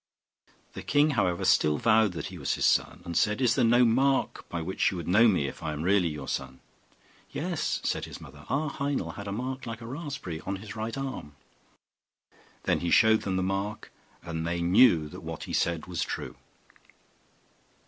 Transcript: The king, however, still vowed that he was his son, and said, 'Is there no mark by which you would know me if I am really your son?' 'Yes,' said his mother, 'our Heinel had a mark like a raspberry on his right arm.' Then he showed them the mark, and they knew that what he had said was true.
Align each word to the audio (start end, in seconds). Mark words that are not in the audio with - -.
The 0.73 0.81
king, 0.81 1.11
however, 1.11 1.45
still 1.45 1.77
vowed 1.77 2.13
that 2.13 2.25
he 2.33 2.39
was 2.39 2.55
his 2.55 2.65
son, 2.65 3.03
and 3.05 3.15
said, 3.15 3.39
'Is 3.39 3.53
there 3.53 3.63
no 3.63 3.85
mark 3.85 4.49
by 4.49 4.59
which 4.59 4.89
you 4.89 4.97
would 4.97 5.07
know 5.07 5.27
me 5.27 5.45
if 5.45 5.61
I 5.61 5.73
am 5.73 5.83
really 5.83 6.07
your 6.07 6.27
son?' 6.27 6.59
'Yes,' 7.29 7.79
said 7.83 8.05
his 8.05 8.19
mother, 8.19 8.43
'our 8.49 8.71
Heinel 8.71 9.11
had 9.11 9.27
a 9.27 9.31
mark 9.31 9.67
like 9.67 9.79
a 9.79 9.85
raspberry 9.85 10.41
on 10.41 10.55
his 10.55 10.75
right 10.75 10.97
arm.' 10.97 11.35
Then 12.63 12.79
he 12.79 12.89
showed 12.89 13.21
them 13.21 13.35
the 13.35 13.43
mark, 13.43 13.91
and 14.23 14.47
they 14.47 14.59
knew 14.59 15.07
that 15.07 15.21
what 15.21 15.43
he 15.43 15.51
had 15.51 15.57
said 15.57 15.85
was 15.85 16.01
true. 16.01 16.35